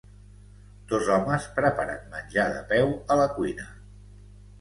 [0.93, 3.67] Dos homes preparen menjar de peu a la cuina.